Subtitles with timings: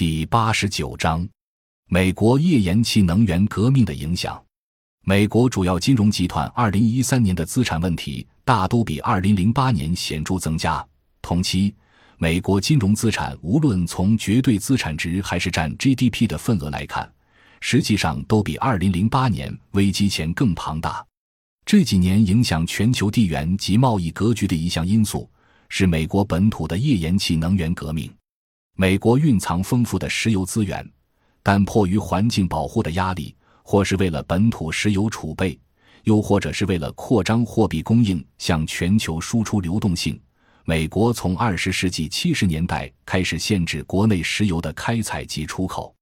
[0.00, 1.28] 第八十九章：
[1.90, 4.42] 美国页岩气能源革命的影响。
[5.04, 10.82] 美国主要金融集团二零一三年的资产问题大都比二零零八年显著增加。
[11.20, 11.74] 同期，
[12.16, 17.06] 美国金融资产无论从绝对资产值还是占 GDP 的份额来看，
[17.60, 21.06] 实际上都比二零零八年危机前更庞大。
[21.66, 25.28] 这几年影响全球地缘及贸易格局的一项因素
[25.68, 28.10] 是美国本土的页岩气能源革命。
[28.80, 30.90] 美国蕴藏丰富的石油资源，
[31.42, 35.60] 但迫于环境保护的压力，或是为了本土石油储备，
[36.04, 40.18] 又或者是为了扩张货币供应，向全球输出流动性，
[40.64, 45.94] 美国从二十世纪七十年代开始限制国内石油的开采及出口。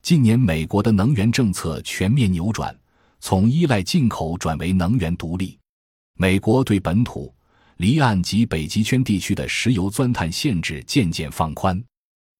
[0.00, 2.72] 近年，美国的能源政策全面扭转，
[3.18, 5.58] 从依赖进口转为能源独立。
[6.16, 7.34] 美国对本土、
[7.78, 11.82] 离岸及北极圈地区的石油钻探限制渐渐放宽。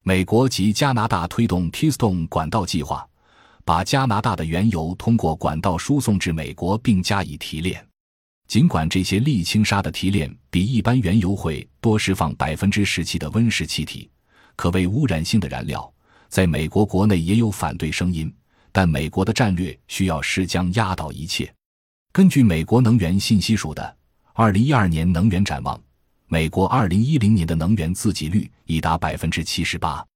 [0.03, 3.07] 美国及加拿大推动 Keystone 管道计划，
[3.67, 7.87] 把加拿大的原油通过管道输送至美国，并加以提炼。
[8.49, 14.11] 尽管这些沥青砂的提炼比一般原油会多释放百分之十七的温室气体，
[14.57, 15.93] 可谓污染性的燃料，
[16.29, 18.33] 在美国国内也有反对声音。
[18.73, 21.53] 但美国的战略需要是将压倒一切。
[22.11, 23.83] 根据美国能源信息署的
[24.33, 25.77] 《二零一二年能源展望》。
[26.33, 30.07] 美国二零一零年的能源自给率已达百分之七十八。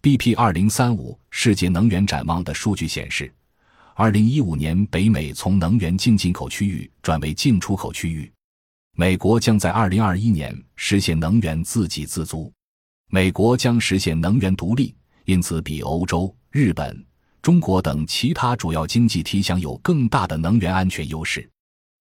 [0.00, 3.30] BP 二零三五世界能源展望的数据显示，
[3.94, 8.32] 二零一五年北美从能源净进口区域转为净出口区域。
[8.96, 12.50] 美国将在二零二一年实现能源自给自足，
[13.10, 14.94] 美国将实现能源独立，
[15.26, 17.06] 因此比欧洲、日本、
[17.42, 21.46] 中国等其他主要经济体享有更大的能源安全优势。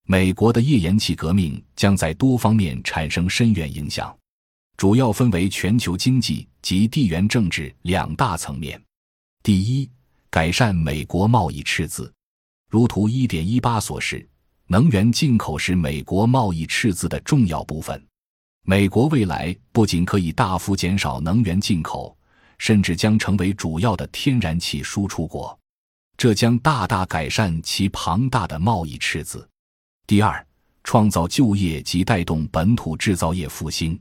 [0.09, 4.17] 美国的页岩气革命将在多方面产生深远影响，
[4.77, 8.81] 主要分为全球经济及地缘政治两大层面。
[9.43, 9.89] 第一，
[10.29, 12.09] 改善美国贸易赤字。
[12.69, 14.25] 如图一点一八所示，
[14.67, 18.01] 能源进口是美国贸易赤字的重要部分。
[18.63, 22.17] 美国未来不仅可以大幅减少能源进口，
[22.59, 25.59] 甚至将成为主要的天然气输出国，
[26.15, 29.45] 这将大大改善其庞大的贸易赤字。
[30.07, 30.47] 第二，
[30.85, 33.99] 创造就业及带动本土制造业复兴。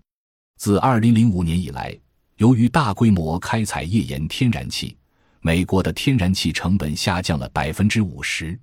[0.56, 1.99] 自二零零五年以来，
[2.37, 4.97] 由于大规模开采页岩天然气，
[5.41, 8.56] 美国的天然气成本下降了百分之五十。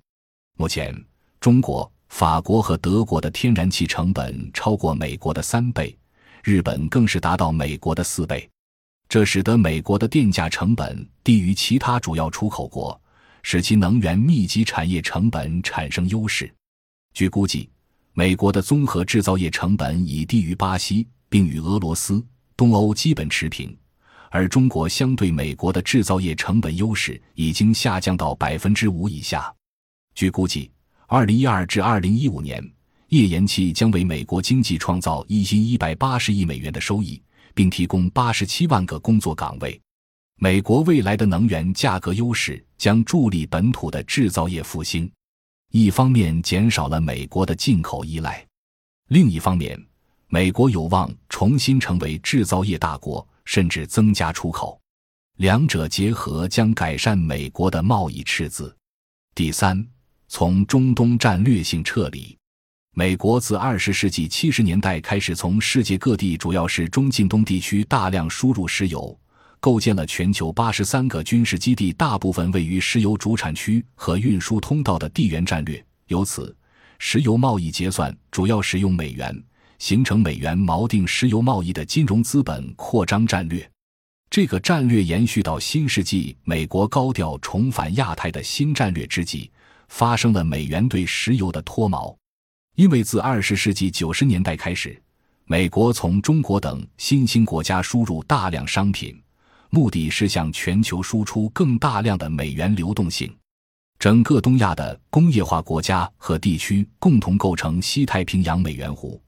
[0.56, 0.98] 目前，
[1.38, 5.94] 中国、法国和德国的天然气成本超过美国的三倍，
[6.42, 8.48] 日本更是达到美国的四倍。
[9.06, 12.98] 这使得美国的电价成本低于其他主要出口国，
[13.42, 16.50] 使其能源密集产业成本产生优势。
[17.14, 17.70] 据估计，
[18.12, 22.20] 美国的综合制造业成本已低于巴西，并与俄罗斯、
[22.56, 23.70] 东欧基本持平；
[24.30, 29.54] 而中国相对美国的制造业成本优势已经下降到百分之五以下。
[30.16, 30.72] 据估计，
[31.06, 32.60] 二零一二至二零一五年，
[33.10, 37.22] 页岩气将为美国经济创造一千一百八十亿美元的收益，
[37.54, 39.80] 并提供八十七万个工作岗位。
[40.40, 45.08] 美国未来的能源价格优势将助力本土的制造业复兴。
[45.76, 48.46] 一方面减少了美国的进口依赖，
[49.08, 49.76] 另一方面，
[50.28, 54.80] 美国有望重新成为制造业大国，甚至增加出口。
[55.38, 58.72] 两者结合将改善美国的贸易赤字。
[59.34, 59.84] 第三，
[60.28, 62.38] 从中东战略性撤离。
[62.92, 69.18] 美国自二十世纪七十年代开始，从世界各地，主要是中近东地区大量输入石油。
[69.64, 75.82] 构建了全球八十三个军事基地，大部分位于石油主产区和运输通道的地缘战略。
[76.08, 76.54] 由此，
[76.98, 79.34] 石油贸易结算主要使用美元，
[79.78, 83.66] 形成美元锚定石油贸易的金融资本扩张战略。
[84.28, 89.50] 这个战略延续到新世纪，美国高调重返亚太的新战略之际，
[89.88, 92.14] 发生了美元对石油的脱锚。
[92.76, 95.02] 因为自二十世纪九十年代开始，
[95.46, 99.18] 美国从中国等新兴国家输入大量商品。
[99.74, 103.36] 目的是向全球输出更大量的美元流动性。
[103.98, 109.20] 整个东亚的工业化国家和地区共同构成西太平洋美元湖，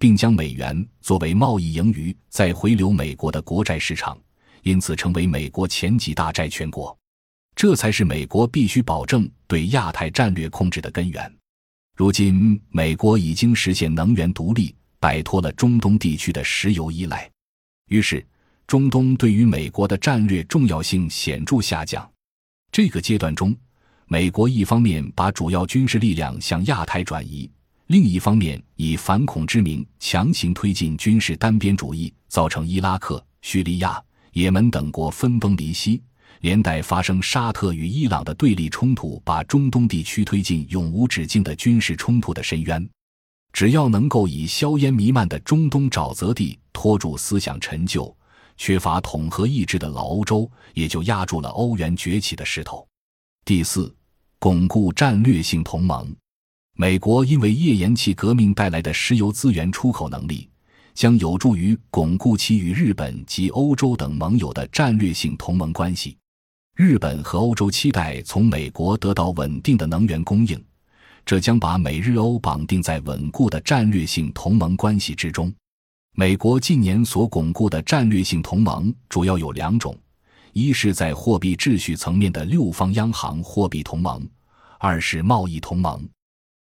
[0.00, 4.18] 并将美元作为贸易盈余再回流美国的国债市场，
[4.62, 6.98] 因此成为美国前几大债权国。
[7.54, 11.32] 这才是美国必须保证对亚太战略控制的根源。
[11.94, 17.30] 如今，美国已经实现能源独立，摆脱了中东地区的石油依赖，
[17.86, 18.26] 于是。
[18.72, 22.10] 中东对于美国的战略重要性显著下降。
[22.70, 23.54] 这个阶段中，
[24.06, 27.50] 美国一方面把主要军事力量向亚太转移，
[27.88, 34.02] 另一方面以反恐之名强行推进军事单边主义，造成伊拉克、叙利亚、
[34.32, 36.00] 也门等国分崩离析，
[36.40, 42.88] 连带发生沙特与伊朗的对立冲突，把中东地区推进永无止境的军事冲突的深渊。
[43.52, 48.16] 只要能够以硝烟弥漫的中东沼泽地拖住思想陈旧、
[48.56, 52.86] 缺乏统合意志的老欧洲，也就压住了欧元崛起的势头。
[53.44, 53.94] 第四，
[54.38, 56.14] 巩固战略性同盟。
[56.74, 60.48] 美国因为页岩气革命带来的石油资源出口能力，
[60.94, 66.16] 将有助于巩固其与日本及欧洲等盟友的战略性同盟关系。
[66.74, 70.62] 日本和欧洲期待从美国得到稳定的能源供应。
[71.24, 75.52] 这将把美日欧绑定在稳固的战略性同盟关系之中。
[76.14, 79.98] 美国近年所巩固的战略性同盟主要有两种：
[80.52, 84.20] 一是在货币秩序层面的六方央行货币同盟；
[84.78, 86.06] 二是贸易同盟。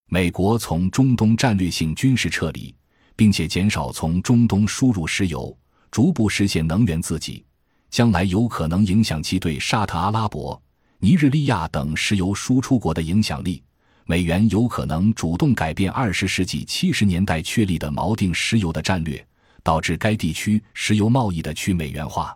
[0.07, 2.73] 美国从中东战略性军事撤离，
[3.17, 5.53] 并且减少从中东输入石油，
[5.91, 7.43] 逐步实现能源自给，
[7.89, 10.59] 将来有可能影响其对沙特阿拉伯、
[10.99, 13.61] 尼日利亚等石油输出国的影响力。
[14.05, 19.25] 美元有可能主动改变二十世纪七十年代确立的锚定石油的战略，
[19.63, 22.35] 导致该地区石油贸易的去美元化。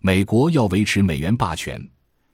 [0.00, 1.80] 美国要维持美元霸权，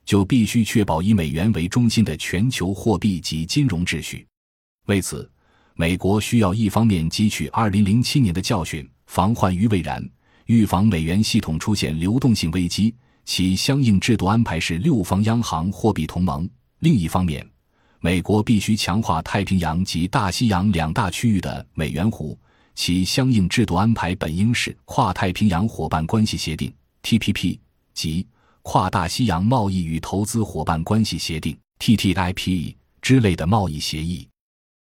[0.05, 4.26] 就必须确保以美元为中心的全球货币及金融秩序。
[4.87, 5.31] 为此，
[5.75, 10.06] 美国需要一方面汲取二零零七年的教训，防患于未然，
[10.46, 12.94] 预防美元系统出现流动性危机，
[13.25, 16.44] 其相应制度安排是六方央行货币同盟；
[16.81, 17.49] 另一方面，
[18.00, 22.37] 美国必须强化太平洋及大西洋两大区域的美元湖，
[22.74, 26.72] 其相应制度安排本应是跨太平洋伙伴关系协定
[27.02, 27.58] （TPP）
[27.94, 28.26] 及
[28.62, 34.26] 跨大西洋贸易与投资伙伴关系协定 （TTIP） 之类的贸易协议。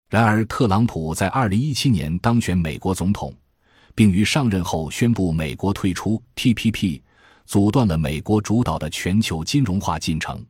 [0.10, 3.34] 然而，特朗普在2017年当选美国总统，
[3.96, 7.02] 并于上任后宣布美国退出 TPP，
[7.46, 10.44] 阻断了美国主导的全球金融化进程。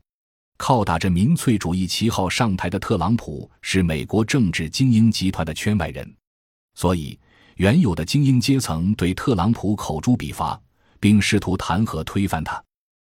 [0.57, 6.13] 靠打着民粹主义旗号上台的特朗普是美国政治精英集团的圈外人，
[6.75, 7.17] 所以
[7.59, 10.57] 原有的精英阶层对特朗普口诛笔伐，
[10.97, 12.63] 并试图弹劾推翻他。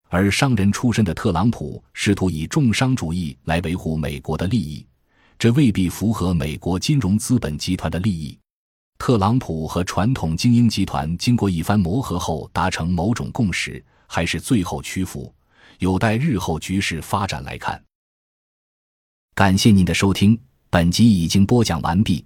[0.09, 4.85] 而商人出身的特朗普试图以重商主义来维护美国的利益，
[5.39, 8.37] 这未必符合美国金融资本集团的利益。
[8.97, 15.33] 特朗普和传统精英集团经过一番磨合后达成某种共识，还是最后屈服。
[15.79, 17.81] 有待日后局势发展来看。
[19.35, 20.37] 感谢您的收听，
[20.69, 22.25] 本集已经播讲完毕。